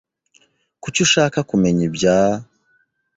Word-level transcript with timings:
Kuki 0.81 0.99
ushaka 1.05 1.39
kumenya 1.49 1.81
ibya? 1.89 2.17